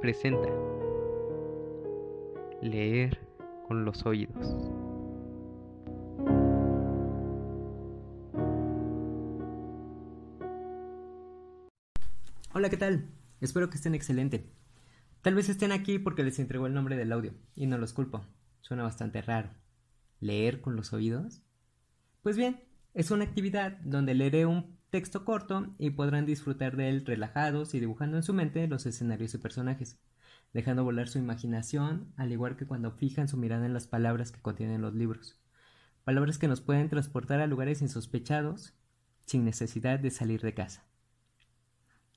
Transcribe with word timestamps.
Presenta 0.00 0.48
Leer 2.62 3.18
con 3.66 3.84
los 3.84 4.06
oídos. 4.06 4.46
Hola, 12.54 12.70
¿qué 12.70 12.76
tal? 12.76 13.10
Espero 13.40 13.70
que 13.70 13.76
estén 13.76 13.96
excelente. 13.96 14.52
Tal 15.20 15.34
vez 15.34 15.48
estén 15.48 15.72
aquí 15.72 15.98
porque 15.98 16.22
les 16.22 16.38
entregó 16.38 16.68
el 16.68 16.74
nombre 16.74 16.96
del 16.96 17.10
audio, 17.10 17.34
y 17.56 17.66
no 17.66 17.76
los 17.76 17.92
culpo. 17.92 18.24
Suena 18.60 18.84
bastante 18.84 19.20
raro. 19.20 19.50
¿Leer 20.20 20.60
con 20.60 20.76
los 20.76 20.92
oídos? 20.92 21.42
Pues 22.22 22.36
bien, 22.36 22.62
es 22.94 23.10
una 23.10 23.24
actividad 23.24 23.78
donde 23.80 24.14
leeré 24.14 24.46
un 24.46 24.79
texto 24.90 25.24
corto 25.24 25.68
y 25.78 25.90
podrán 25.90 26.26
disfrutar 26.26 26.76
de 26.76 26.88
él 26.88 27.06
relajados 27.06 27.74
y 27.74 27.80
dibujando 27.80 28.16
en 28.16 28.22
su 28.22 28.34
mente 28.34 28.66
los 28.66 28.86
escenarios 28.86 29.34
y 29.34 29.38
personajes, 29.38 29.98
dejando 30.52 30.84
volar 30.84 31.08
su 31.08 31.18
imaginación, 31.18 32.12
al 32.16 32.32
igual 32.32 32.56
que 32.56 32.66
cuando 32.66 32.92
fijan 32.92 33.28
su 33.28 33.36
mirada 33.36 33.66
en 33.66 33.72
las 33.72 33.86
palabras 33.86 34.32
que 34.32 34.42
contienen 34.42 34.82
los 34.82 34.94
libros. 34.94 35.38
Palabras 36.04 36.38
que 36.38 36.48
nos 36.48 36.60
pueden 36.60 36.88
transportar 36.88 37.40
a 37.40 37.46
lugares 37.46 37.82
insospechados 37.82 38.74
sin 39.26 39.44
necesidad 39.44 40.00
de 40.00 40.10
salir 40.10 40.40
de 40.42 40.54
casa. 40.54 40.84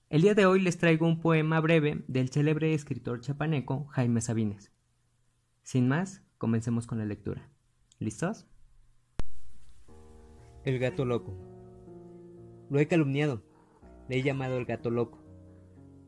El 0.10 0.22
día 0.22 0.36
de 0.36 0.46
hoy 0.46 0.62
les 0.62 0.78
traigo 0.78 1.08
un 1.08 1.20
poema 1.20 1.60
breve 1.60 2.04
del 2.08 2.30
célebre 2.30 2.74
escritor 2.74 3.22
chapaneco 3.22 3.86
Jaime 3.86 4.22
Sabines. 4.22 4.72
Sin 5.64 5.88
más, 5.88 6.22
comencemos 6.38 6.88
con 6.88 6.98
la 6.98 7.06
lectura. 7.06 7.50
¿Listos? 8.00 8.48
El 10.66 10.80
gato 10.80 11.06
loco. 11.06 11.53
Lo 12.74 12.80
he 12.80 12.88
calumniado. 12.88 13.44
Le 14.10 14.18
he 14.18 14.24
llamado 14.24 14.58
el 14.58 14.66
gato 14.66 14.90
loco. 14.90 15.20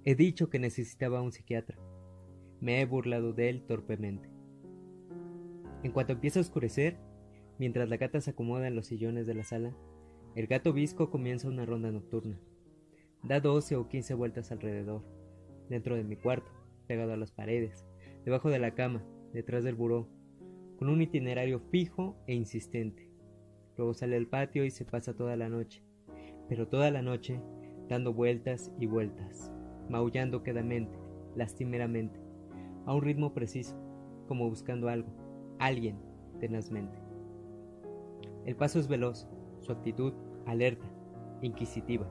He 0.03 0.15
dicho 0.15 0.49
que 0.49 0.57
necesitaba 0.57 1.21
un 1.21 1.31
psiquiatra. 1.31 1.77
Me 2.59 2.81
he 2.81 2.85
burlado 2.87 3.33
de 3.33 3.49
él 3.49 3.67
torpemente. 3.67 4.31
En 5.83 5.91
cuanto 5.91 6.13
empieza 6.13 6.39
a 6.39 6.41
oscurecer, 6.41 6.97
mientras 7.59 7.87
la 7.87 7.97
gata 7.97 8.19
se 8.19 8.31
acomoda 8.31 8.67
en 8.67 8.75
los 8.75 8.87
sillones 8.87 9.27
de 9.27 9.35
la 9.35 9.43
sala, 9.43 9.77
el 10.33 10.47
gato 10.47 10.73
visco 10.73 11.11
comienza 11.11 11.47
una 11.47 11.67
ronda 11.67 11.91
nocturna. 11.91 12.41
Da 13.21 13.39
doce 13.39 13.75
o 13.75 13.87
quince 13.87 14.15
vueltas 14.15 14.51
alrededor, 14.51 15.03
dentro 15.69 15.95
de 15.95 16.03
mi 16.03 16.15
cuarto, 16.15 16.49
pegado 16.87 17.13
a 17.13 17.17
las 17.17 17.31
paredes, 17.31 17.85
debajo 18.23 18.49
de 18.49 18.57
la 18.57 18.73
cama, 18.73 19.05
detrás 19.33 19.63
del 19.63 19.75
buró, 19.75 20.09
con 20.77 20.89
un 20.89 20.99
itinerario 21.03 21.59
fijo 21.59 22.17
e 22.25 22.33
insistente. 22.33 23.11
Luego 23.77 23.93
sale 23.93 24.15
al 24.15 24.25
patio 24.25 24.65
y 24.65 24.71
se 24.71 24.83
pasa 24.83 25.15
toda 25.15 25.35
la 25.35 25.47
noche, 25.47 25.85
pero 26.49 26.67
toda 26.67 26.91
la 26.91 27.01
noche 27.01 27.39
dando 27.89 28.13
vueltas 28.13 28.71
y 28.79 28.87
vueltas, 28.87 29.51
maullando 29.89 30.43
quedamente, 30.43 30.97
lastimeramente, 31.35 32.19
a 32.85 32.93
un 32.93 33.01
ritmo 33.01 33.33
preciso, 33.33 33.75
como 34.27 34.49
buscando 34.49 34.89
algo, 34.89 35.09
alguien, 35.59 35.97
tenazmente. 36.39 36.97
El 38.45 38.55
paso 38.55 38.79
es 38.79 38.87
veloz, 38.87 39.27
su 39.61 39.71
actitud 39.71 40.13
alerta, 40.45 40.85
inquisitiva. 41.41 42.07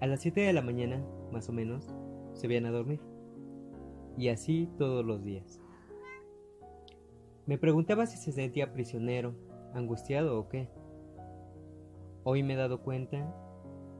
A 0.00 0.06
las 0.06 0.20
7 0.20 0.40
de 0.40 0.52
la 0.52 0.62
mañana, 0.62 1.02
más 1.32 1.48
o 1.48 1.52
menos, 1.52 1.94
se 2.34 2.48
viene 2.48 2.68
a 2.68 2.72
dormir. 2.72 3.00
Y 4.16 4.28
así 4.28 4.68
todos 4.76 5.04
los 5.04 5.24
días. 5.24 5.60
Me 7.46 7.58
preguntaba 7.58 8.06
si 8.06 8.16
se 8.16 8.32
sentía 8.32 8.72
prisionero, 8.72 9.34
angustiado 9.74 10.38
o 10.38 10.48
qué. 10.48 10.68
Hoy 12.26 12.42
me 12.42 12.54
he 12.54 12.56
dado 12.56 12.80
cuenta 12.80 13.34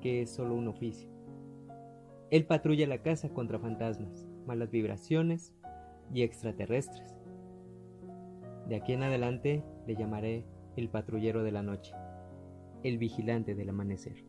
que 0.01 0.23
es 0.23 0.35
solo 0.35 0.55
un 0.55 0.67
oficio. 0.67 1.11
Él 2.31 2.47
patrulla 2.47 2.87
la 2.87 3.03
casa 3.03 3.29
contra 3.29 3.59
fantasmas, 3.59 4.27
malas 4.47 4.71
vibraciones 4.71 5.53
y 6.13 6.23
extraterrestres. 6.23 7.15
De 8.67 8.77
aquí 8.77 8.95
en 8.95 9.03
adelante 9.03 9.63
le 9.87 9.95
llamaré 9.95 10.47
el 10.75 10.89
patrullero 10.89 11.45
de 11.45 11.53
la 11.53 11.63
noche, 11.63 11.95
el 12.83 12.97
vigilante 12.97 13.55
del 13.55 13.69
amanecer. 13.69 14.25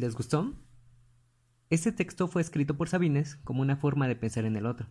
¿Les 0.00 0.14
gustó? 0.14 0.54
Este 1.68 1.92
texto 1.92 2.26
fue 2.26 2.40
escrito 2.40 2.78
por 2.78 2.88
Sabines 2.88 3.36
como 3.44 3.60
una 3.60 3.76
forma 3.76 4.08
de 4.08 4.16
pensar 4.16 4.46
en 4.46 4.56
el 4.56 4.64
otro. 4.64 4.86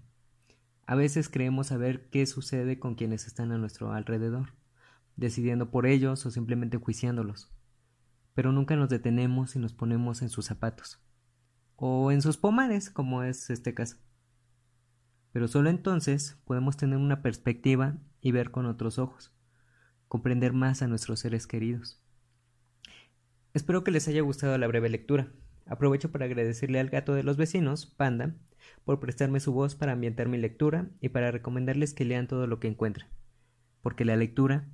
A 0.86 0.94
veces 0.94 1.30
creemos 1.30 1.66
saber 1.66 2.12
qué 2.12 2.28
sucede 2.28 2.78
con 2.78 2.94
quienes 2.94 3.26
están 3.26 3.52
a 3.52 3.58
nuestro 3.58 3.92
alrededor, 3.92 4.54
decidiendo 5.16 5.72
por 5.72 5.88
ellos 5.88 6.28
o 6.28 6.30
simplemente 6.30 6.78
juiciándolos. 6.78 7.52
Pero 8.36 8.52
nunca 8.52 8.76
nos 8.76 8.90
detenemos 8.90 9.56
y 9.56 9.60
nos 9.60 9.74
ponemos 9.74 10.22
en 10.22 10.30
sus 10.30 10.46
zapatos, 10.46 11.02
o 11.76 12.12
en 12.12 12.22
sus 12.22 12.38
pomares, 12.38 12.92
como 12.92 13.24
es 13.24 13.50
este 13.50 13.74
caso. 13.74 13.98
Pero 15.32 15.48
solo 15.48 15.72
entonces 15.72 16.40
podemos 16.46 16.78
tener 16.78 17.00
una 17.00 17.24
perspectiva 17.24 17.98
y 18.22 18.32
ver 18.32 18.52
con 18.52 18.68
otros 18.68 19.00
ojos, 19.00 19.36
comprender 20.08 20.54
más 20.54 20.84
a 20.84 20.88
nuestros 20.88 21.20
seres 21.20 21.48
queridos. 21.48 22.00
Espero 23.54 23.84
que 23.84 23.92
les 23.92 24.08
haya 24.08 24.22
gustado 24.22 24.58
la 24.58 24.68
breve 24.68 24.90
lectura. 24.90 25.32
Aprovecho 25.66 26.12
para 26.12 26.26
agradecerle 26.26 26.80
al 26.80 26.90
gato 26.90 27.14
de 27.14 27.24
los 27.24 27.38
vecinos, 27.38 27.86
Panda, 27.86 28.36
por 28.86 29.00
prestarme 29.00 29.40
su 29.40 29.54
voz 29.54 29.76
para 29.76 29.94
ambientar 29.94 30.28
mi 30.28 30.38
lectura 30.38 30.90
y 31.02 31.10
para 31.10 31.32
recomendarles 31.32 31.94
que 31.94 32.06
lean 32.06 32.28
todo 32.28 32.48
lo 32.48 32.60
que 32.60 32.68
encuentren, 32.68 33.08
porque 33.82 34.06
la 34.06 34.16
lectura 34.16 34.68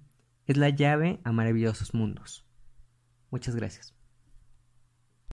es 0.46 0.58
la 0.58 0.70
llave 0.70 1.20
a 1.24 1.32
maravillosos 1.32 1.94
mundos. 1.94 2.46
Muchas 3.32 3.56
gracias. 3.56 3.95